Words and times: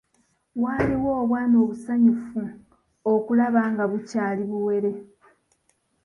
Waliwo 0.63 1.09
obwana 1.21 1.55
obusanyusa 1.63 2.43
okulaba 3.13 3.61
nga 3.71 3.83
bukyali 3.91 4.43
buwere. 4.51 4.91